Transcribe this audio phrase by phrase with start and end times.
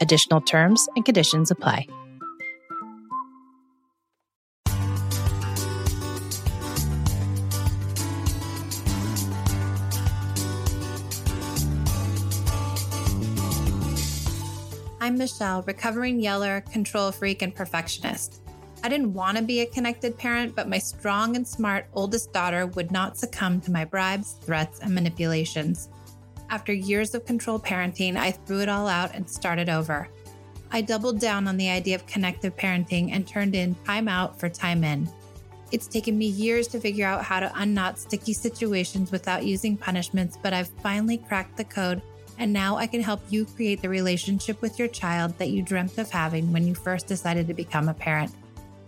[0.00, 1.86] Additional terms and conditions apply.
[15.02, 18.42] I'm Michelle, recovering yeller, control freak, and perfectionist.
[18.82, 22.66] I didn't want to be a connected parent, but my strong and smart oldest daughter
[22.68, 25.90] would not succumb to my bribes, threats, and manipulations.
[26.50, 30.08] After years of control parenting, I threw it all out and started over.
[30.72, 34.48] I doubled down on the idea of connective parenting and turned in time out for
[34.48, 35.08] time in.
[35.70, 40.36] It's taken me years to figure out how to unknot sticky situations without using punishments,
[40.42, 42.02] but I've finally cracked the code
[42.38, 45.98] and now I can help you create the relationship with your child that you dreamt
[45.98, 48.34] of having when you first decided to become a parent.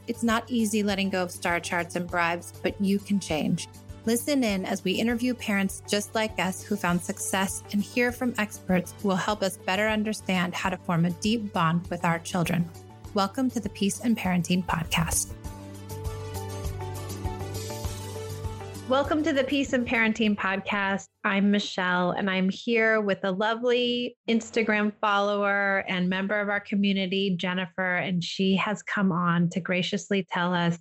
[0.08, 3.68] It's not easy letting go of star charts and bribes, but you can change.
[4.04, 8.34] Listen in as we interview parents just like us who found success and hear from
[8.36, 12.18] experts who will help us better understand how to form a deep bond with our
[12.18, 12.68] children.
[13.14, 15.32] Welcome to the Peace and Parenting Podcast.
[18.88, 21.06] Welcome to the Peace and Parenting Podcast.
[21.22, 27.36] I'm Michelle, and I'm here with a lovely Instagram follower and member of our community,
[27.38, 27.94] Jennifer.
[27.98, 30.76] And she has come on to graciously tell us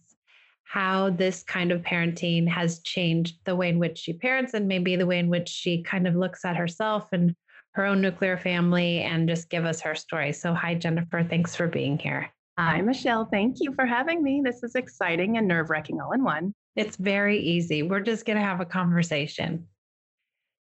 [0.71, 4.95] how this kind of parenting has changed the way in which she parents and maybe
[4.95, 7.35] the way in which she kind of looks at herself and
[7.73, 10.31] her own nuclear family and just give us her story.
[10.31, 11.25] So, hi, Jennifer.
[11.25, 12.29] Thanks for being here.
[12.57, 13.25] Hi, Michelle.
[13.25, 14.41] Thank you for having me.
[14.45, 16.53] This is exciting and nerve wracking all in one.
[16.77, 17.83] It's very easy.
[17.83, 19.67] We're just going to have a conversation.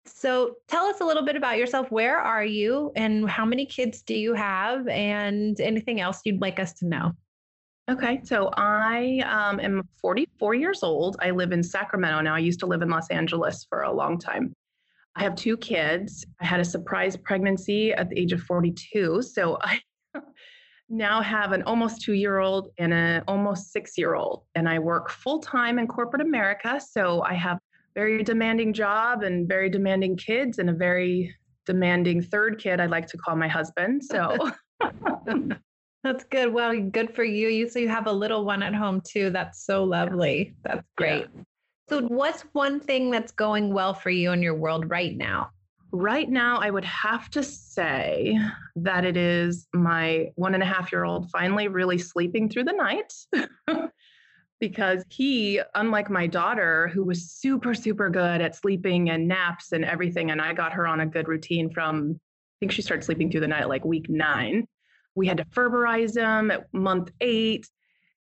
[0.06, 1.88] So tell us a little bit about yourself.
[1.92, 6.58] Where are you and how many kids do you have and anything else you'd like
[6.58, 7.12] us to know?
[7.88, 11.16] Okay, so I um, am 44 years old.
[11.20, 12.34] I live in Sacramento now.
[12.34, 14.54] I used to live in Los Angeles for a long time.
[15.16, 16.24] I have two kids.
[16.40, 19.22] I had a surprise pregnancy at the age of 42.
[19.22, 19.80] So I
[20.88, 24.44] now have an almost two year old and an almost six year old.
[24.54, 26.80] And I work full time in corporate America.
[26.80, 27.58] So I have
[27.94, 31.34] very demanding job and very demanding kids and a very
[31.66, 34.04] demanding third kid I'd like to call my husband.
[34.04, 34.36] So
[36.02, 36.52] that's good.
[36.52, 37.48] Well, good for you.
[37.48, 39.30] You so you have a little one at home too.
[39.30, 40.54] That's so lovely.
[40.64, 41.26] That's great.
[41.34, 41.42] Yeah.
[41.88, 45.50] So what's one thing that's going well for you in your world right now?
[45.92, 48.38] Right now, I would have to say
[48.76, 52.72] that it is my one and a half year old finally really sleeping through the
[52.72, 53.12] night.
[54.60, 59.84] because he, unlike my daughter, who was super, super good at sleeping and naps and
[59.84, 63.30] everything, and I got her on a good routine from, I think she started sleeping
[63.30, 64.68] through the night like week nine.
[65.14, 67.68] We had to ferberize him at month eight.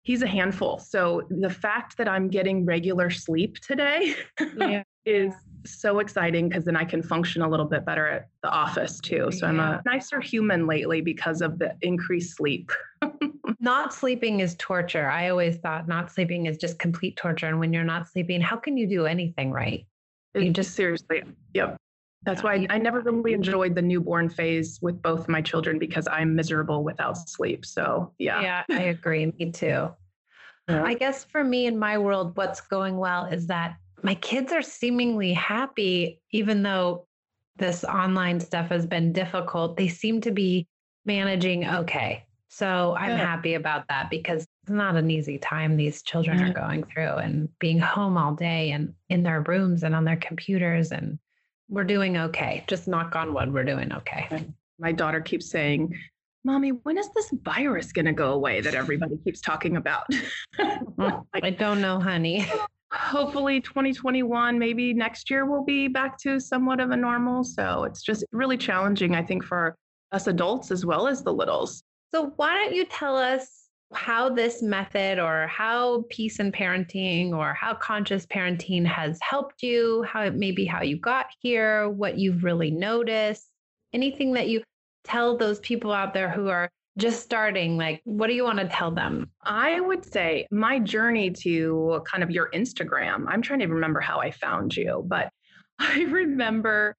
[0.03, 0.78] He's a handful.
[0.78, 4.15] So the fact that I'm getting regular sleep today
[4.56, 4.82] yeah.
[5.04, 5.34] is
[5.66, 9.31] so exciting because then I can function a little bit better at the office too.
[9.31, 9.53] So yeah.
[9.53, 12.72] I'm a nicer human lately because of the increased sleep.
[13.60, 15.09] not sleeping is torture.
[15.09, 17.47] I always thought not sleeping is just complete torture.
[17.47, 19.87] And when you're not sleeping, how can you do anything right?
[20.34, 21.22] You just seriously,
[21.54, 21.77] yep.
[22.23, 26.09] That's why I, I never really enjoyed the newborn phase with both my children because
[26.11, 27.65] I'm miserable without sleep.
[27.65, 28.41] So, yeah.
[28.41, 29.33] Yeah, I agree.
[29.39, 29.91] Me too.
[30.69, 30.83] Yeah.
[30.84, 34.63] I guess for me in my world, what's going well is that my kids are
[34.63, 37.07] seemingly happy, even though
[37.57, 39.77] this online stuff has been difficult.
[39.77, 40.66] They seem to be
[41.04, 42.25] managing okay.
[42.48, 43.21] So I'm Good.
[43.21, 46.51] happy about that because it's not an easy time these children mm-hmm.
[46.51, 50.16] are going through and being home all day and in their rooms and on their
[50.16, 50.91] computers.
[50.91, 51.19] And
[51.68, 52.65] we're doing okay.
[52.66, 54.47] Just knock on wood, we're doing okay.
[54.78, 55.94] My daughter keeps saying,
[56.44, 60.04] Mommy, when is this virus going to go away that everybody keeps talking about?
[60.98, 62.44] Mm, I don't know, honey.
[62.92, 68.03] hopefully 2021 maybe next year we'll be back to somewhat of a normal so it's
[68.03, 69.76] just really challenging i think for
[70.12, 74.63] us adults as well as the littles so why don't you tell us how this
[74.63, 80.35] method or how peace and parenting or how conscious parenting has helped you, how it
[80.35, 83.49] maybe how you got here, what you've really noticed,
[83.93, 84.63] anything that you
[85.05, 86.69] tell those people out there who are
[86.99, 89.31] just starting like what do you want to tell them?
[89.45, 94.19] I would say my journey to kind of your instagram i'm trying to remember how
[94.19, 95.31] i found you but
[95.79, 96.97] i remember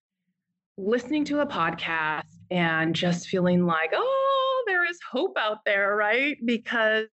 [0.77, 6.37] listening to a podcast and just feeling like oh there is hope out there right
[6.45, 7.07] because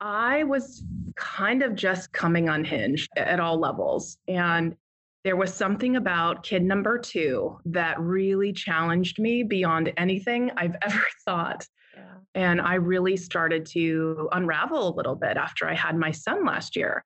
[0.00, 0.84] i was
[1.16, 4.76] kind of just coming unhinged at all levels and
[5.24, 11.04] there was something about kid number two that really challenged me beyond anything I've ever
[11.24, 11.66] thought.
[11.96, 12.02] Yeah.
[12.34, 16.76] And I really started to unravel a little bit after I had my son last
[16.76, 17.04] year.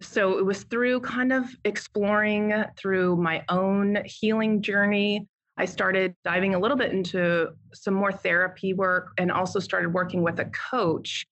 [0.00, 5.28] So it was through kind of exploring through my own healing journey.
[5.60, 10.22] I started diving a little bit into some more therapy work and also started working
[10.22, 11.26] with a coach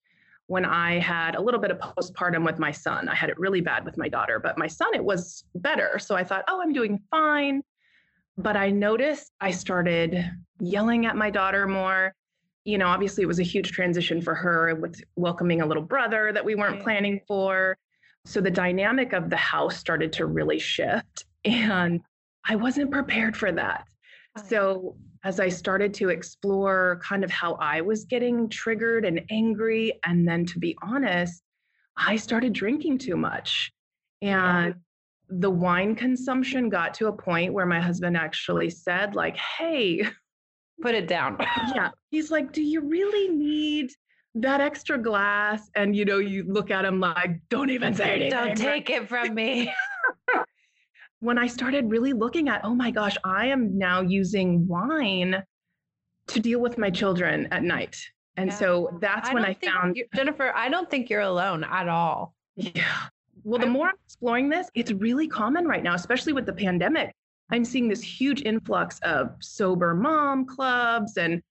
[0.49, 3.09] when I had a little bit of postpartum with my son.
[3.09, 5.99] I had it really bad with my daughter, but my son, it was better.
[5.99, 7.63] So I thought, oh, I'm doing fine.
[8.37, 12.13] But I noticed I started yelling at my daughter more.
[12.67, 16.33] You know, obviously, it was a huge transition for her with welcoming a little brother
[16.35, 17.79] that we weren't planning for.
[18.27, 21.25] So the dynamic of the house started to really shift.
[21.47, 22.03] And
[22.45, 23.87] I wasn't prepared for that.
[24.49, 29.99] So as I started to explore kind of how I was getting triggered and angry,
[30.05, 31.43] and then to be honest,
[31.97, 33.73] I started drinking too much.
[34.23, 34.75] And
[35.29, 40.07] the wine consumption got to a point where my husband actually said, like, hey,
[40.81, 41.37] put it down.
[41.75, 41.91] yeah.
[42.11, 43.91] He's like, do you really need
[44.37, 45.69] that extra glass?
[45.75, 48.31] And you know, you look at him like, don't even say anything.
[48.31, 49.73] Don't take it from me.
[51.21, 55.43] when I started really looking at, oh my gosh, I am now using wine
[56.29, 57.97] to deal with my children at night.
[58.37, 58.57] And yeah.
[58.57, 62.35] so that's I when I found Jennifer, I don't think you're alone at all.
[62.55, 63.09] Yeah.
[63.45, 67.15] Well, the more I'm exploring this, it's really common right now, especially with the pandemic.
[67.51, 71.17] I'm seeing this huge influx of sober mom clubs.
[71.17, 71.43] And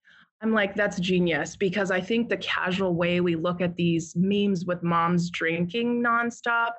[0.42, 4.66] I'm like, that's genius because I think the casual way we look at these memes
[4.66, 6.72] with moms drinking nonstop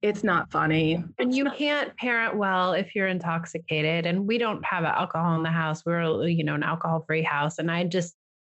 [0.00, 1.02] it's not funny.
[1.18, 4.06] And you can't parent well if you're intoxicated.
[4.06, 5.84] And we don't have alcohol in the house.
[5.84, 7.58] We're, you know, an alcohol free house.
[7.58, 8.14] And I just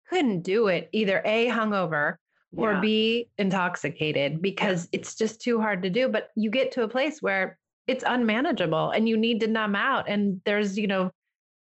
[0.08, 2.16] couldn't do it either A, hungover
[2.56, 2.81] or yeah.
[2.81, 5.00] B, intoxicated because yeah.
[5.00, 6.08] it's just too hard to do.
[6.08, 10.08] But you get to a place where it's unmanageable and you need to numb out.
[10.08, 11.10] And there's, you know,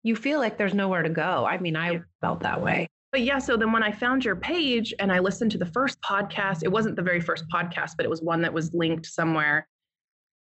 [0.04, 1.46] you feel like there's nowhere to go.
[1.46, 2.00] I mean, I yeah.
[2.20, 2.90] felt that way.
[3.12, 6.02] But yeah, so then when I found your page and I listened to the first
[6.02, 9.68] podcast, it wasn't the very first podcast, but it was one that was linked somewhere.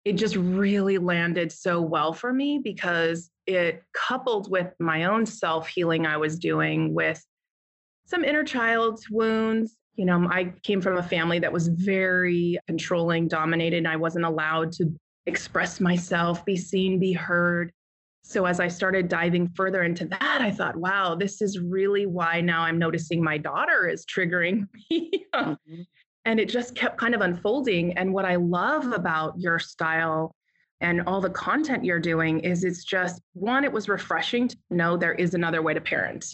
[0.04, 5.68] It just really landed so well for me because it coupled with my own self
[5.68, 7.24] healing I was doing with
[8.06, 9.78] some inner child wounds.
[9.96, 14.25] You know, I came from a family that was very controlling, dominated, and I wasn't
[14.25, 14.94] allowed to
[15.25, 17.72] express myself, be seen, be heard.
[18.27, 22.41] So as I started diving further into that, I thought, wow, this is really why
[22.41, 25.25] now I'm noticing my daughter is triggering me.
[25.33, 25.81] mm-hmm.
[26.25, 27.97] And it just kept kind of unfolding.
[27.97, 30.35] And what I love about your style
[30.81, 34.97] and all the content you're doing is it's just one, it was refreshing to know
[34.97, 36.25] there is another way to parent.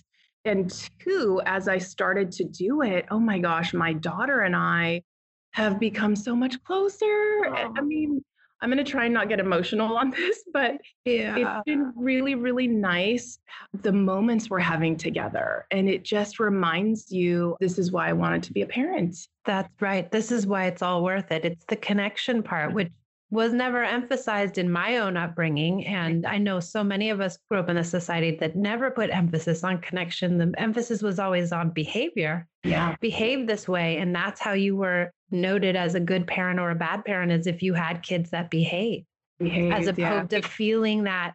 [0.46, 5.04] And two, as I started to do it, oh my gosh, my daughter and I
[5.52, 7.46] have become so much closer.
[7.46, 7.74] Oh.
[7.78, 8.24] I mean,
[8.64, 11.36] I'm going to try and not get emotional on this, but yeah.
[11.38, 13.38] it's been really, really nice
[13.82, 15.68] the moments we're having together.
[15.70, 19.18] And it just reminds you this is why I wanted to be a parent.
[19.44, 20.10] That's right.
[20.10, 21.44] This is why it's all worth it.
[21.44, 22.90] It's the connection part, which
[23.30, 25.88] was never emphasized in my own upbringing.
[25.88, 29.10] And I know so many of us grew up in a society that never put
[29.10, 30.38] emphasis on connection.
[30.38, 32.48] The emphasis was always on behavior.
[32.64, 32.96] Yeah.
[33.02, 33.98] Behave this way.
[33.98, 37.48] And that's how you were noted as a good parent or a bad parent, as
[37.48, 39.04] if you had kids that behave.
[39.40, 40.42] behave as opposed yeah.
[40.42, 41.34] to feeling that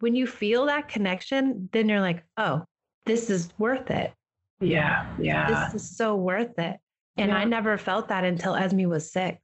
[0.00, 2.62] when you feel that connection, then you're like, oh,
[3.06, 4.12] this is worth it.
[4.60, 5.06] Yeah.
[5.18, 5.70] Yeah.
[5.72, 6.76] This is so worth it.
[7.16, 7.38] And yeah.
[7.38, 9.38] I never felt that until Esme was six.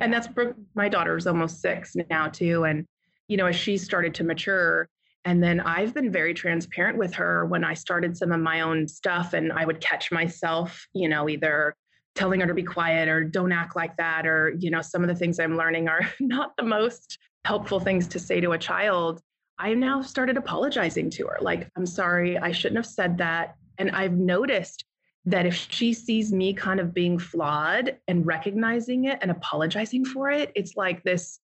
[0.00, 0.28] And that's
[0.74, 2.64] my daughter's almost six now too.
[2.64, 2.86] And,
[3.28, 4.88] you know, as she started to mature,
[5.24, 8.88] and then I've been very transparent with her when I started some of my own
[8.88, 11.74] stuff and I would catch myself, you know, either
[12.18, 15.08] telling her to be quiet or don't act like that or you know some of
[15.08, 19.20] the things i'm learning are not the most helpful things to say to a child
[19.58, 23.92] i now started apologizing to her like i'm sorry i shouldn't have said that and
[23.92, 24.84] i've noticed
[25.30, 30.30] that if she sees me kind of being flawed and recognizing it and apologizing for
[30.30, 31.40] it, it's like this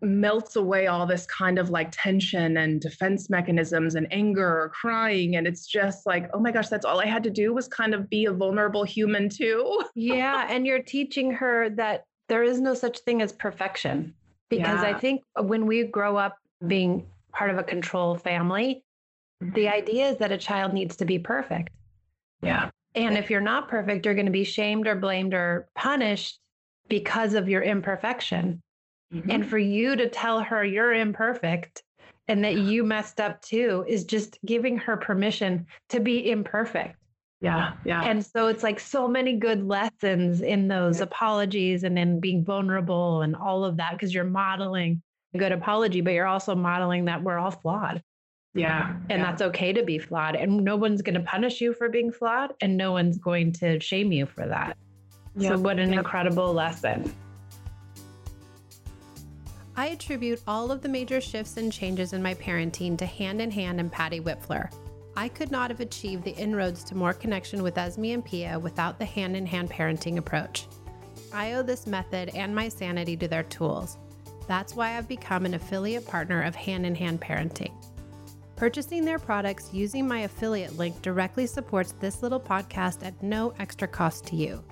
[0.00, 5.36] melts away all this kind of like tension and defense mechanisms and anger or crying.
[5.36, 7.94] And it's just like oh my gosh that's all i had to do was kind
[7.94, 9.82] of be a vulnerable human too.
[9.94, 14.14] Yeah and you're teaching her that there is no such thing as perfection.
[14.48, 14.88] Because yeah.
[14.88, 18.84] i think when we grow up being part of a control family
[19.40, 19.74] the mm-hmm.
[19.74, 21.70] idea is that a child needs to be perfect.
[22.40, 22.70] Yeah
[23.06, 26.38] and if you're not perfect you're going to be shamed or blamed or punished
[26.88, 28.62] because of your imperfection
[29.12, 29.30] Mm-hmm.
[29.30, 31.82] And for you to tell her you're imperfect
[32.28, 36.96] and that you messed up too is just giving her permission to be imperfect.
[37.40, 37.74] Yeah.
[37.84, 38.02] Yeah.
[38.02, 43.22] And so it's like so many good lessons in those apologies and in being vulnerable
[43.22, 45.02] and all of that because you're modeling
[45.34, 48.02] a good apology, but you're also modeling that we're all flawed.
[48.58, 48.94] Yeah.
[49.08, 49.24] And yeah.
[49.24, 50.34] that's okay to be flawed.
[50.34, 53.78] And no one's going to punish you for being flawed and no one's going to
[53.80, 54.76] shame you for that.
[55.36, 55.52] Yep.
[55.52, 55.98] So, what an yep.
[55.98, 57.14] incredible lesson.
[59.76, 63.50] I attribute all of the major shifts and changes in my parenting to Hand in
[63.52, 64.72] Hand and Patty Wipfler.
[65.16, 68.98] I could not have achieved the inroads to more connection with Esme and Pia without
[68.98, 70.66] the hand in hand parenting approach.
[71.32, 73.98] I owe this method and my sanity to their tools.
[74.48, 77.72] That's why I've become an affiliate partner of Hand in Hand Parenting.
[78.58, 83.86] Purchasing their products using my affiliate link directly supports this little podcast at no extra
[83.86, 84.64] cost to you.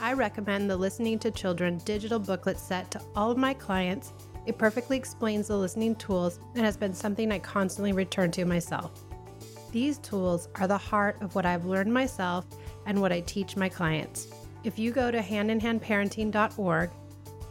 [0.00, 4.14] I recommend the Listening to Children digital booklet set to all of my clients.
[4.46, 9.04] It perfectly explains the listening tools and has been something I constantly return to myself.
[9.70, 12.46] These tools are the heart of what I've learned myself
[12.86, 14.28] and what I teach my clients.
[14.64, 16.90] If you go to handinhandparenting.org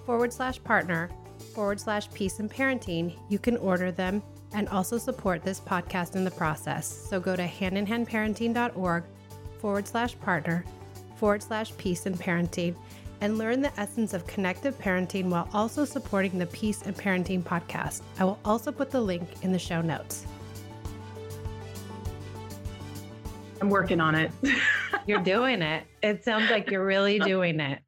[0.04, 1.12] forward slash partner
[1.54, 6.24] forward slash peace and parenting, you can order them and also support this podcast in
[6.24, 6.88] the process.
[6.88, 9.04] So go to handinhandparenting.org
[9.60, 10.66] forward slash partner
[11.16, 12.76] forward slash peace and parenting
[13.22, 18.02] and learn the essence of connective parenting while also supporting the Peace and Parenting podcast.
[18.20, 20.26] I will also put the link in the show notes.
[23.62, 24.30] I'm working on it.
[25.08, 25.86] you're doing it.
[26.02, 27.80] It sounds like you're really doing it.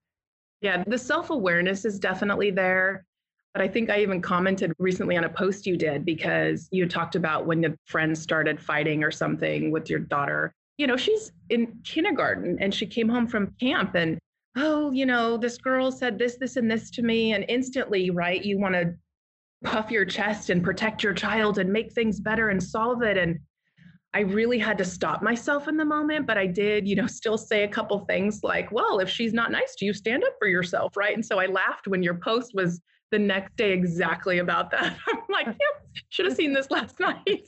[0.61, 3.05] Yeah, the self awareness is definitely there.
[3.55, 7.15] But I think I even commented recently on a post you did because you talked
[7.15, 11.79] about when the friends started fighting or something with your daughter you know, she's in
[11.83, 14.19] kindergarten and she came home from camp and,
[14.57, 17.33] oh, you know, this girl said this, this, and this to me.
[17.33, 18.93] And instantly, right, you want to
[19.63, 23.17] puff your chest and protect your child and make things better and solve it.
[23.17, 23.39] And
[24.13, 27.37] I really had to stop myself in the moment, but I did, you know, still
[27.37, 30.47] say a couple things like, well, if she's not nice to you, stand up for
[30.47, 31.13] yourself, right?
[31.13, 32.81] And so I laughed when your post was
[33.15, 34.97] the next day exactly about that.
[35.07, 37.47] I'm like, yep, should have seen this last night.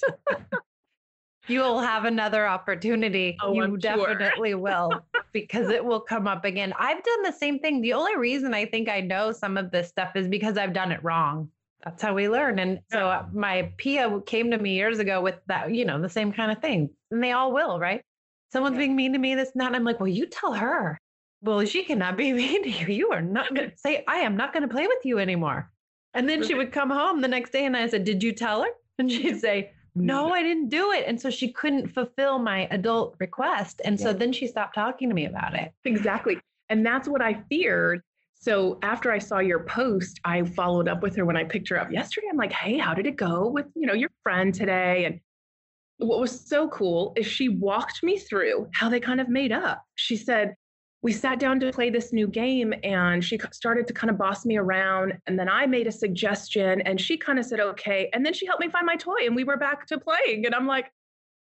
[1.47, 3.35] you will have another opportunity.
[3.43, 4.59] Oh, you I'm definitely sure.
[4.59, 4.91] will
[5.33, 6.73] because it will come up again.
[6.79, 7.81] I've done the same thing.
[7.81, 10.93] The only reason I think I know some of this stuff is because I've done
[10.93, 11.49] it wrong.
[11.83, 12.59] That's how we learn.
[12.59, 16.09] And so uh, my Pia came to me years ago with that, you know, the
[16.09, 16.89] same kind of thing.
[17.11, 18.01] And they all will, right?
[18.53, 18.79] Someone's yeah.
[18.79, 19.75] being mean to me, this and that.
[19.75, 20.97] I'm like, well, you tell her.
[21.41, 22.87] Well, she cannot be mean to you.
[22.87, 25.71] You are not going to say, I am not going to play with you anymore.
[26.13, 28.63] And then she would come home the next day and I said, Did you tell
[28.63, 28.69] her?
[28.99, 30.31] And she'd say, no, mm.
[30.31, 31.05] I didn't do it.
[31.07, 33.81] And so she couldn't fulfill my adult request.
[33.83, 35.71] And so then she stopped talking to me about it.
[35.85, 36.39] Exactly.
[36.69, 38.01] And that's what I feared.
[38.39, 41.79] So after I saw your post, I followed up with her when I picked her
[41.79, 42.27] up yesterday.
[42.29, 45.05] I'm like, hey, how did it go with, you know, your friend today?
[45.05, 45.19] And
[45.97, 49.83] what was so cool is she walked me through how they kind of made up.
[49.95, 50.53] She said,
[51.03, 54.45] we sat down to play this new game and she started to kind of boss
[54.45, 55.13] me around.
[55.27, 58.09] And then i made a suggestion and she kind of said okay.
[58.13, 60.45] And then she helped me find my toy and we were back to playing.
[60.45, 60.91] And i'm like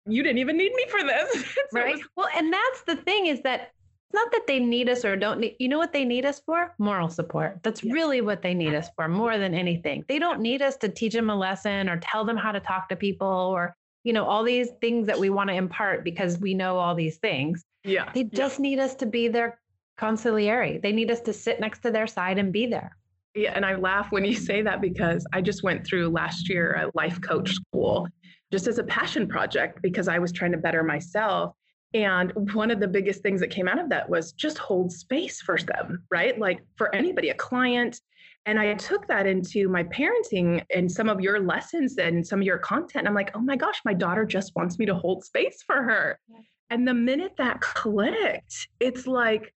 [0.06, 1.44] you didn't even need me for this.
[1.72, 1.94] So right.
[1.94, 5.14] was- well and that's the thing is that it's not that they need us or
[5.14, 6.74] don't need you know what they need us for?
[6.78, 7.60] Moral support.
[7.62, 10.04] That's really what they need us for more than anything.
[10.08, 12.88] They don't need us to teach them a lesson or tell them how to talk
[12.88, 16.54] to people or you know all these things that we want to impart because we
[16.54, 18.10] know all these things yeah.
[18.14, 18.62] They just yeah.
[18.62, 19.58] need us to be their
[19.98, 20.80] consigliere.
[20.82, 22.96] They need us to sit next to their side and be there.
[23.34, 23.52] Yeah.
[23.54, 26.90] And I laugh when you say that because I just went through last year a
[26.94, 28.08] life coach school
[28.50, 31.54] just as a passion project because I was trying to better myself.
[31.94, 35.40] And one of the biggest things that came out of that was just hold space
[35.40, 36.38] for them, right?
[36.38, 38.00] Like for anybody, a client.
[38.46, 42.44] And I took that into my parenting and some of your lessons and some of
[42.44, 43.06] your content.
[43.06, 46.18] I'm like, oh my gosh, my daughter just wants me to hold space for her.
[46.28, 46.40] Yeah.
[46.70, 49.52] And the minute that clicked, it's like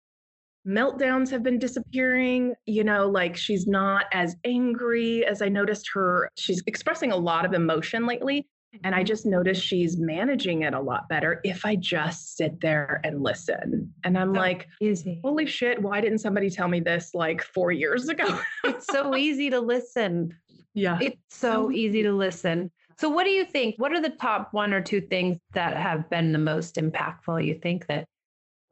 [0.66, 2.54] meltdowns have been disappearing.
[2.66, 6.28] You know, like she's not as angry as I noticed her.
[6.36, 8.46] She's expressing a lot of emotion lately.
[8.82, 9.06] And I mm-hmm.
[9.06, 13.92] just noticed she's managing it a lot better if I just sit there and listen.
[14.04, 15.20] And I'm so like, easy.
[15.22, 18.40] holy shit, why didn't somebody tell me this like four years ago?
[18.64, 20.36] it's so easy to listen.
[20.74, 20.98] Yeah.
[21.00, 22.70] It's so easy to listen.
[22.98, 23.76] So, what do you think?
[23.78, 27.44] What are the top one or two things that have been the most impactful?
[27.44, 28.06] You think that?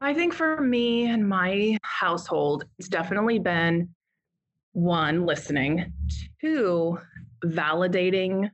[0.01, 3.89] I think for me and my household, it's definitely been
[4.73, 5.93] one, listening,
[6.41, 6.99] two,
[7.45, 8.49] validating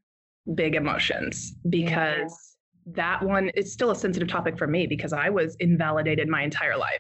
[0.56, 1.70] big emotions mm-hmm.
[1.70, 2.94] because yeah.
[2.96, 6.78] that one is still a sensitive topic for me because I was invalidated my entire
[6.78, 7.00] life.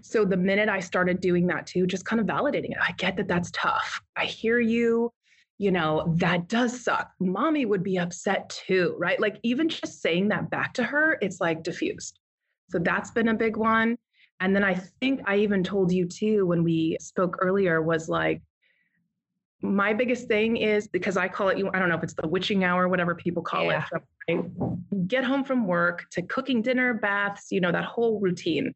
[0.00, 3.16] So the minute I started doing that too, just kind of validating it, I get
[3.16, 4.00] that that's tough.
[4.16, 5.12] I hear you.
[5.58, 7.10] You know, that does suck.
[7.20, 9.20] Mommy would be upset too, right?
[9.20, 12.18] Like, even just saying that back to her, it's like diffused.
[12.70, 13.96] So that's been a big one.
[14.40, 18.42] And then I think I even told you too when we spoke earlier was like,
[19.62, 22.64] my biggest thing is because I call it, I don't know if it's the witching
[22.64, 23.84] hour, whatever people call yeah.
[23.92, 24.02] it.
[24.28, 24.42] I
[25.06, 28.72] get home from work to cooking dinner, baths, you know, that whole routine.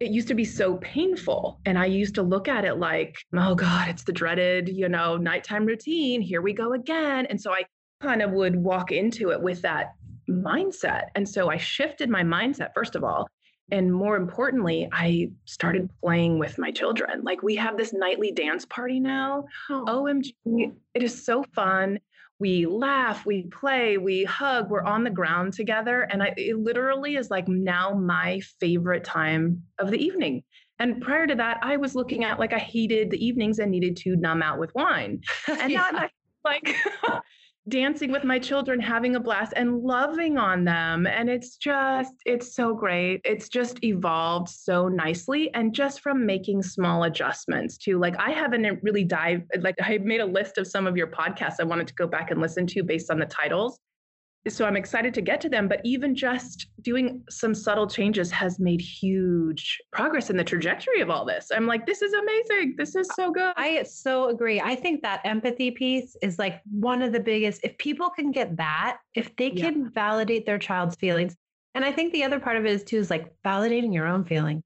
[0.00, 1.60] It used to be so painful.
[1.66, 5.16] And I used to look at it like, oh God, it's the dreaded, you know,
[5.16, 6.22] nighttime routine.
[6.22, 7.26] Here we go again.
[7.26, 7.64] And so I
[8.00, 9.94] kind of would walk into it with that
[10.30, 11.06] mindset.
[11.16, 13.26] And so I shifted my mindset, first of all.
[13.70, 17.22] And more importantly, I started playing with my children.
[17.22, 19.44] Like we have this nightly dance party now.
[19.68, 19.84] Oh.
[19.86, 21.98] OMG, it is so fun.
[22.40, 26.02] We laugh, we play, we hug, we're on the ground together.
[26.02, 30.44] And I, it literally is like now my favorite time of the evening.
[30.78, 33.96] And prior to that, I was looking at like I hated the evenings and needed
[33.98, 35.20] to numb out with wine.
[35.48, 35.88] And yeah.
[35.90, 36.10] now I'm
[36.44, 36.76] like,
[37.68, 41.06] dancing with my children, having a blast and loving on them.
[41.06, 43.20] And it's just, it's so great.
[43.24, 45.52] It's just evolved so nicely.
[45.54, 50.20] And just from making small adjustments to like, I haven't really dived, like, I made
[50.20, 52.82] a list of some of your podcasts I wanted to go back and listen to
[52.82, 53.78] based on the titles
[54.46, 55.68] so I'm excited to get to them.
[55.68, 61.10] But even just doing some subtle changes has made huge progress in the trajectory of
[61.10, 61.48] all this.
[61.52, 62.74] I'm like, this is amazing.
[62.76, 63.52] This is so good.
[63.56, 64.60] I so agree.
[64.60, 67.60] I think that empathy piece is like one of the biggest.
[67.64, 69.88] If people can get that, if they can yeah.
[69.94, 71.36] validate their child's feelings,
[71.74, 74.24] and I think the other part of it is too is like validating your own
[74.24, 74.62] feelings,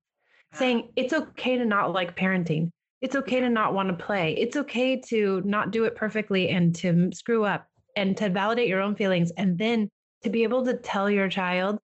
[0.54, 2.70] saying it's okay to not like parenting.
[3.00, 4.34] It's okay to not want to play.
[4.38, 8.80] It's okay to not do it perfectly and to screw up and to validate your
[8.80, 9.88] own feelings and then
[10.22, 11.78] to be able to tell your child,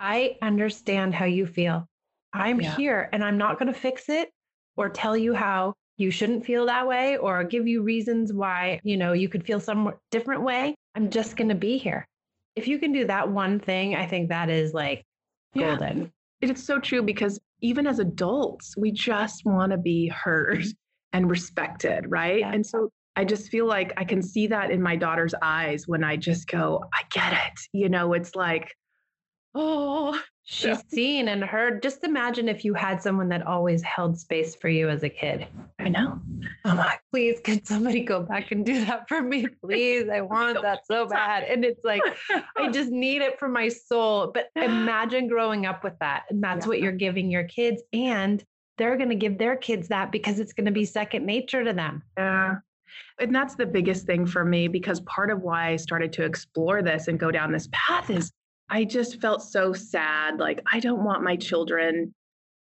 [0.00, 1.86] I understand how you feel.
[2.32, 2.76] I'm yeah.
[2.76, 4.30] here and I'm not going to fix it
[4.76, 8.96] or tell you how you shouldn't feel that way or give you reasons why, you
[8.96, 10.74] know, you could feel some different way.
[10.96, 12.06] I'm just going to be here.
[12.56, 15.04] If you can do that one thing, I think that is like
[15.54, 15.76] yeah.
[15.76, 16.12] golden.
[16.40, 20.64] It's so true because even as adults, we just want to be heard
[21.12, 22.40] and respected, right?
[22.40, 22.52] Yeah.
[22.52, 26.02] And so I just feel like I can see that in my daughter's eyes when
[26.02, 27.60] I just go, I get it.
[27.72, 28.74] You know, it's like,
[29.54, 30.80] oh, she's yeah.
[30.88, 31.82] seen and heard.
[31.82, 35.46] Just imagine if you had someone that always held space for you as a kid.
[35.78, 36.18] I know.
[36.64, 39.46] I'm like, please, could somebody go back and do that for me?
[39.64, 40.08] Please.
[40.08, 41.44] I want that so bad.
[41.44, 42.02] And it's like,
[42.56, 44.32] I just need it for my soul.
[44.34, 46.24] But imagine growing up with that.
[46.30, 46.68] And that's yeah.
[46.68, 47.82] what you're giving your kids.
[47.92, 48.44] And
[48.76, 51.72] they're going to give their kids that because it's going to be second nature to
[51.72, 52.02] them.
[52.18, 52.56] Yeah.
[53.18, 56.82] And that's the biggest thing for me because part of why I started to explore
[56.82, 58.32] this and go down this path is
[58.68, 60.38] I just felt so sad.
[60.38, 62.14] Like, I don't want my children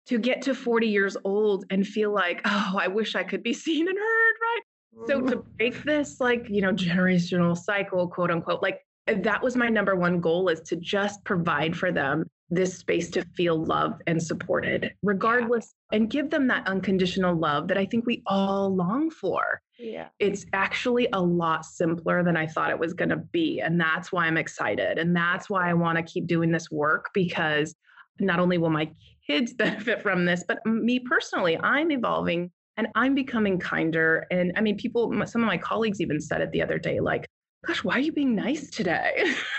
[0.08, 3.54] to get to 40 years old and feel like, oh, I wish I could be
[3.66, 5.08] seen and heard, right?
[5.08, 5.58] So to mm-hmm.
[5.58, 10.20] break this, like, you know, generational cycle, quote unquote, like that was my number one
[10.20, 15.74] goal is to just provide for them this space to feel loved and supported, regardless,
[15.92, 15.98] yeah.
[15.98, 19.62] and give them that unconditional love that I think we all long for.
[19.78, 20.08] Yeah.
[20.20, 23.62] It's actually a lot simpler than I thought it was going to be.
[23.62, 24.98] And that's why I'm excited.
[24.98, 27.76] And that's why I want to keep doing this work because
[28.20, 28.90] not only will my
[29.26, 34.26] kids benefit from this, but me personally, I'm evolving and I'm becoming kinder.
[34.32, 37.26] And I mean, people, some of my colleagues even said it the other day, like,
[37.66, 39.34] gosh, why are you being nice today?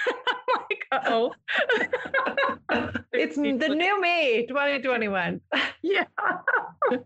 [0.93, 1.33] oh.
[3.13, 5.41] it's the new me, 2021.
[5.83, 6.05] Yeah.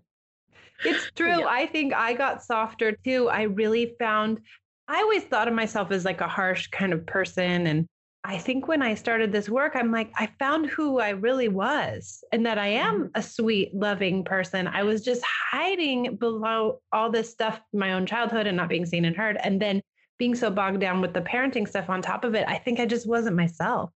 [0.85, 1.39] it's true.
[1.41, 1.47] Yeah.
[1.49, 3.29] I think I got softer too.
[3.29, 4.41] I really found,
[4.89, 7.69] I always thought of myself as like a harsh kind of person.
[7.69, 7.87] And
[8.25, 12.25] I think when I started this work, I'm like, I found who I really was
[12.33, 13.09] and that I am mm-hmm.
[13.15, 14.67] a sweet, loving person.
[14.67, 19.05] I was just hiding below all this stuff, my own childhood and not being seen
[19.05, 19.39] and heard.
[19.41, 19.83] And then
[20.19, 22.87] being so bogged down with the parenting stuff on top of it, I think I
[22.87, 23.91] just wasn't myself.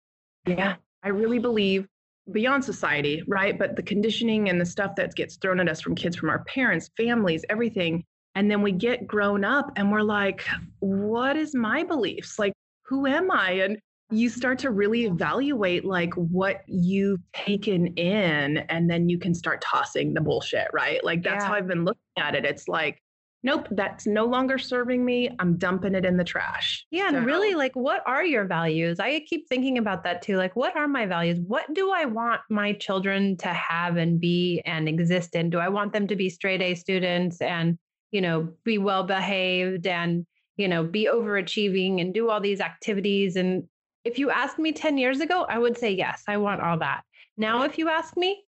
[0.47, 1.87] Yeah, I really believe
[2.31, 3.57] beyond society, right?
[3.57, 6.43] But the conditioning and the stuff that gets thrown at us from kids, from our
[6.45, 8.03] parents, families, everything.
[8.35, 10.45] And then we get grown up and we're like,
[10.79, 12.37] what is my beliefs?
[12.37, 12.53] Like,
[12.85, 13.51] who am I?
[13.51, 13.79] And
[14.11, 19.61] you start to really evaluate like what you've taken in and then you can start
[19.61, 21.47] tossing the bullshit right like that's yeah.
[21.47, 23.01] how i've been looking at it it's like
[23.45, 25.29] nope, that's no longer serving me.
[25.37, 26.83] I'm dumping it in the trash.
[26.89, 27.11] Yeah.
[27.11, 27.17] So.
[27.17, 28.99] And really, like, what are your values?
[28.99, 30.35] I keep thinking about that too.
[30.35, 31.39] Like, what are my values?
[31.39, 35.51] What do I want my children to have and be and exist in?
[35.51, 37.77] Do I want them to be straight A students and,
[38.11, 40.25] you know, be well behaved and,
[40.57, 43.35] you know, be overachieving and do all these activities?
[43.35, 43.65] And
[44.03, 47.03] if you asked me 10 years ago, I would say, yes, I want all that.
[47.37, 48.43] Now, if you ask me,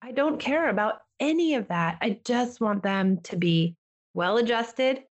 [0.00, 1.98] I don't care about any of that.
[2.00, 3.76] I just want them to be
[4.14, 5.04] well adjusted,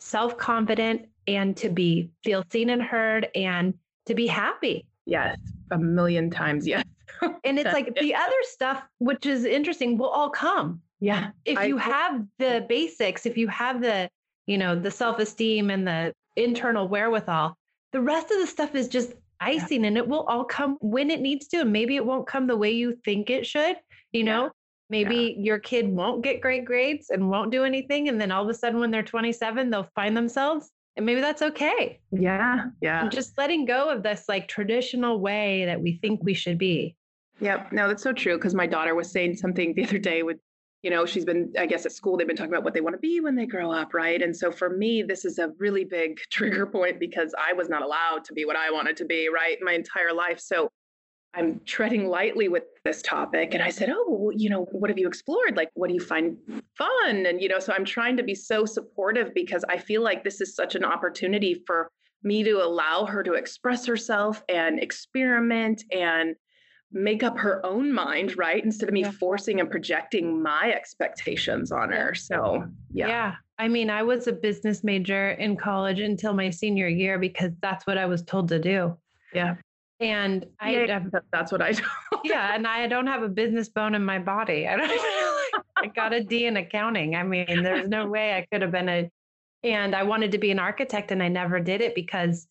[0.00, 3.74] self confident, and to be feel seen and heard and
[4.06, 4.86] to be happy.
[5.06, 5.38] Yes,
[5.70, 6.66] a million times.
[6.66, 6.84] Yes.
[7.44, 10.80] and it's like the other stuff, which is interesting, will all come.
[11.00, 11.30] Yeah.
[11.44, 14.08] If you I, have the basics, if you have the,
[14.46, 17.56] you know, the self esteem and the internal wherewithal,
[17.92, 19.88] the rest of the stuff is just icing yeah.
[19.88, 21.58] and it will all come when it needs to.
[21.58, 23.76] And maybe it won't come the way you think it should,
[24.12, 24.50] you know?
[24.92, 25.42] Maybe yeah.
[25.42, 28.10] your kid won't get great grades and won't do anything.
[28.10, 30.70] And then all of a sudden, when they're 27, they'll find themselves.
[30.98, 31.98] And maybe that's okay.
[32.10, 32.66] Yeah.
[32.82, 33.00] Yeah.
[33.00, 36.94] And just letting go of this like traditional way that we think we should be.
[37.40, 37.72] Yep.
[37.72, 38.38] No, that's so true.
[38.38, 40.36] Cause my daughter was saying something the other day with,
[40.82, 42.92] you know, she's been, I guess at school, they've been talking about what they want
[42.92, 43.94] to be when they grow up.
[43.94, 44.20] Right.
[44.20, 47.80] And so for me, this is a really big trigger point because I was not
[47.80, 49.30] allowed to be what I wanted to be.
[49.30, 49.56] Right.
[49.62, 50.38] My entire life.
[50.38, 50.70] So
[51.34, 53.54] I'm treading lightly with this topic.
[53.54, 55.56] And I said, Oh, well, you know, what have you explored?
[55.56, 56.36] Like, what do you find
[56.76, 57.26] fun?
[57.26, 60.40] And, you know, so I'm trying to be so supportive because I feel like this
[60.40, 61.90] is such an opportunity for
[62.22, 66.36] me to allow her to express herself and experiment and
[66.92, 68.62] make up her own mind, right?
[68.62, 69.10] Instead of me yeah.
[69.12, 72.14] forcing and projecting my expectations on her.
[72.14, 73.08] So, yeah.
[73.08, 73.34] Yeah.
[73.58, 77.86] I mean, I was a business major in college until my senior year because that's
[77.86, 78.96] what I was told to do.
[79.32, 79.54] Yeah.
[80.02, 81.00] And I yeah,
[81.32, 81.84] that's what I do.
[82.24, 84.66] yeah, and I don't have a business bone in my body.
[84.66, 84.90] I don't
[85.76, 87.14] I got a D in accounting.
[87.14, 89.10] I mean, there's no way I could have been a
[89.62, 92.48] and I wanted to be an architect and I never did it because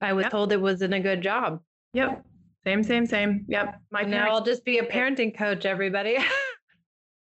[0.00, 0.30] I was yep.
[0.30, 1.60] told it wasn't a good job.
[1.94, 2.24] Yep.
[2.64, 3.44] Same, same, same.
[3.48, 3.80] Yep.
[3.90, 6.18] My now I'll just be a parenting coach, everybody.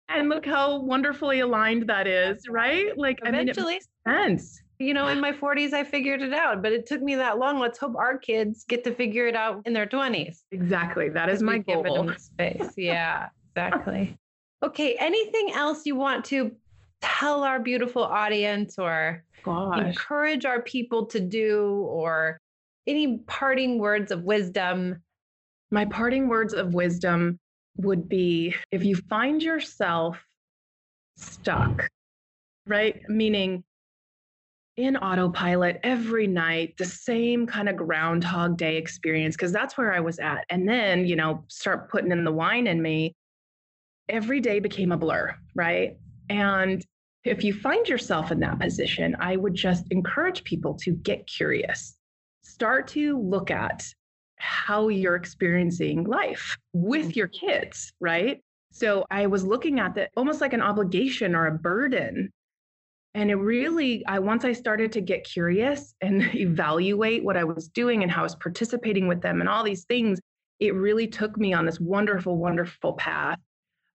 [0.10, 2.98] and look how wonderfully aligned that is, right?
[2.98, 6.34] Like eventually I mean, it makes sense you know, in my 40s, I figured it
[6.34, 7.60] out, but it took me that long.
[7.60, 10.40] Let's hope our kids get to figure it out in their 20s.
[10.52, 11.10] Exactly.
[11.10, 12.12] That is my goal.
[12.18, 12.74] space.
[12.76, 14.18] Yeah, exactly.
[14.64, 14.96] Okay.
[15.00, 16.52] Anything else you want to
[17.02, 19.80] tell our beautiful audience or Gosh.
[19.80, 22.40] encourage our people to do or
[22.88, 25.02] any parting words of wisdom?
[25.70, 27.40] My parting words of wisdom
[27.78, 30.20] would be if you find yourself
[31.16, 31.88] stuck,
[32.68, 33.00] right?
[33.08, 33.64] Meaning
[34.78, 40.00] in autopilot every night, the same kind of groundhog day experience, because that's where I
[40.00, 40.46] was at.
[40.50, 43.14] And then, you know, start putting in the wine in me.
[44.10, 45.98] Every day became a blur, right?
[46.30, 46.84] And
[47.24, 51.98] if you find yourself in that position, I would just encourage people to get curious.
[52.44, 53.86] Start to look at
[54.38, 57.16] how you're experiencing life with mm.
[57.16, 58.42] your kids, right?
[58.72, 62.32] So I was looking at that almost like an obligation or a burden
[63.14, 67.68] and it really, I once I started to get curious and evaluate what I was
[67.68, 70.20] doing and how I was participating with them and all these things,
[70.60, 73.40] it really took me on this wonderful, wonderful path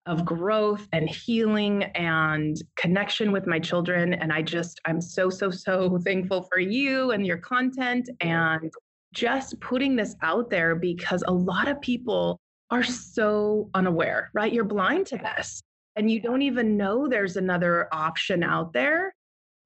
[0.05, 4.15] of growth and healing and connection with my children.
[4.15, 8.71] And I just, I'm so, so, so thankful for you and your content and
[9.15, 12.39] just putting this out there because a lot of people
[12.71, 14.53] are so unaware, right?
[14.53, 15.63] You're blind to this
[15.97, 19.15] and you don't even know there's another option out there.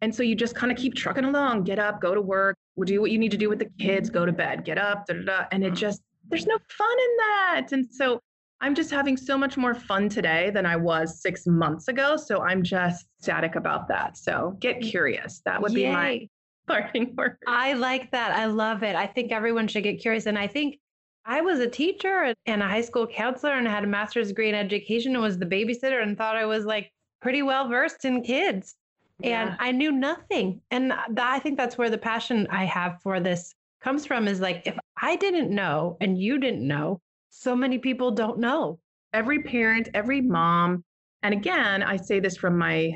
[0.00, 3.00] And so you just kind of keep trucking along, get up, go to work, do
[3.00, 5.22] what you need to do with the kids, go to bed, get up, da, da,
[5.24, 5.76] da, and it uh-huh.
[5.76, 7.66] just, there's no fun in that.
[7.72, 8.20] And so
[8.62, 12.16] I'm just having so much more fun today than I was six months ago.
[12.16, 14.16] So I'm just static about that.
[14.16, 15.42] So get curious.
[15.44, 15.88] That would Yay.
[15.88, 16.28] be my
[16.66, 17.36] parting word.
[17.46, 18.32] I like that.
[18.32, 18.94] I love it.
[18.96, 20.26] I think everyone should get curious.
[20.26, 20.78] And I think
[21.24, 24.54] I was a teacher and a high school counselor and had a master's degree in
[24.54, 28.74] education and was the babysitter and thought I was like pretty well versed in kids.
[29.20, 29.42] Yeah.
[29.42, 30.60] And I knew nothing.
[30.70, 34.40] And that, I think that's where the passion I have for this comes from is
[34.40, 38.78] like, if I didn't know and you didn't know, so many people don't know.
[39.12, 40.84] Every parent, every mom,
[41.22, 42.92] and again, I say this from my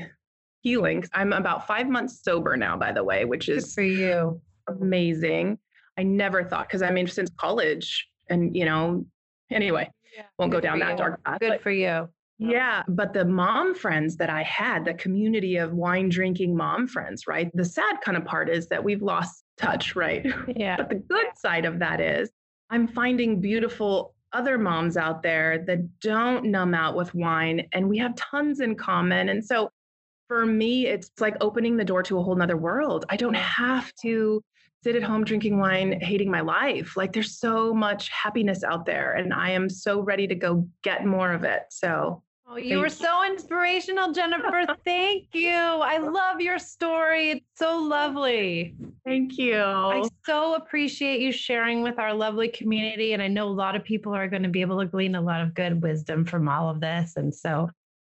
[0.62, 1.04] healing.
[1.12, 5.58] I'm about five months sober now, by the way, which is Good for you amazing.
[5.98, 9.04] I never thought because I mean, since college, and you know
[9.50, 10.22] anyway yeah.
[10.38, 10.96] won't Good go down that you.
[10.96, 12.08] dark path Good but, for you.
[12.38, 17.28] Yeah, but the mom friends that I had, the community of wine drinking mom friends,
[17.28, 17.48] right?
[17.54, 20.26] The sad kind of part is that we've lost touch, right?
[20.56, 20.76] Yeah.
[20.76, 22.30] but the good side of that is
[22.70, 27.98] I'm finding beautiful other moms out there that don't numb out with wine and we
[27.98, 29.28] have tons in common.
[29.28, 29.70] And so
[30.26, 33.04] for me, it's like opening the door to a whole nother world.
[33.08, 34.42] I don't have to
[34.84, 36.96] sit at home drinking wine, hating my life.
[36.96, 41.06] Like there's so much happiness out there, and I am so ready to go get
[41.06, 41.62] more of it.
[41.70, 44.66] So Oh, you were so inspirational, Jennifer.
[44.84, 45.50] Thank you.
[45.50, 47.30] I love your story.
[47.30, 48.74] It's so lovely.
[49.04, 49.56] Thank you.
[49.56, 53.14] I so appreciate you sharing with our lovely community.
[53.14, 55.22] And I know a lot of people are going to be able to glean a
[55.22, 57.14] lot of good wisdom from all of this.
[57.16, 57.70] And so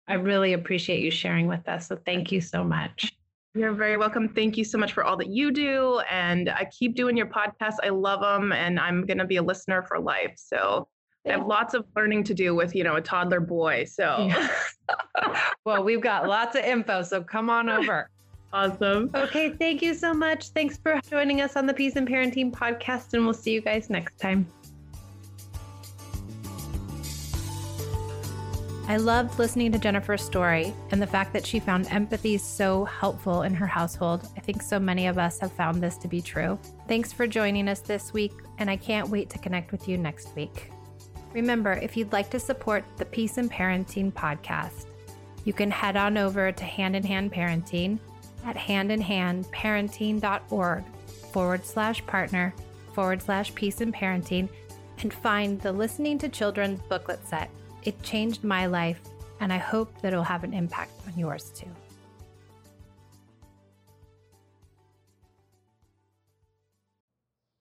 [0.07, 1.87] I really appreciate you sharing with us.
[1.87, 3.11] So thank you so much.
[3.55, 4.29] You're very welcome.
[4.29, 6.01] Thank you so much for all that you do.
[6.09, 7.75] And I keep doing your podcast.
[7.83, 8.51] I love them.
[8.51, 10.33] And I'm going to be a listener for life.
[10.37, 10.87] So
[11.27, 13.85] I have lots of learning to do with, you know, a toddler boy.
[13.85, 14.49] So, yeah.
[15.65, 17.01] well, we've got lots of info.
[17.01, 18.09] So come on over.
[18.53, 19.09] Awesome.
[19.13, 19.49] Okay.
[19.49, 20.49] Thank you so much.
[20.49, 23.13] Thanks for joining us on the Peace and Parenting podcast.
[23.13, 24.47] And we'll see you guys next time.
[28.89, 33.43] I loved listening to Jennifer's story and the fact that she found empathy so helpful
[33.43, 34.27] in her household.
[34.35, 36.57] I think so many of us have found this to be true.
[36.87, 40.35] Thanks for joining us this week, and I can't wait to connect with you next
[40.35, 40.71] week.
[41.33, 44.87] Remember, if you'd like to support the Peace and Parenting podcast,
[45.45, 47.99] you can head on over to Hand in Hand Parenting
[48.43, 50.83] at handinhandparenting.org
[51.31, 52.55] forward slash partner
[52.93, 54.49] forward slash peace and parenting
[55.03, 57.51] and find the Listening to Children's booklet set.
[57.83, 59.01] It changed my life,
[59.39, 61.69] and I hope that it'll have an impact on yours too.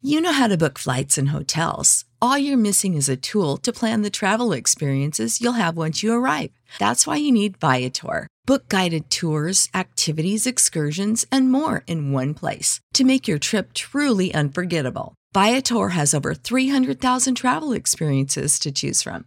[0.00, 2.04] You know how to book flights and hotels.
[2.22, 6.12] All you're missing is a tool to plan the travel experiences you'll have once you
[6.12, 6.50] arrive.
[6.78, 8.28] That's why you need Viator.
[8.46, 14.32] Book guided tours, activities, excursions, and more in one place to make your trip truly
[14.32, 15.14] unforgettable.
[15.34, 19.26] Viator has over 300,000 travel experiences to choose from.